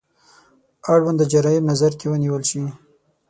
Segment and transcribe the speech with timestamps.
[0.93, 2.61] اړونده جرايم نظر کې ونیول شي.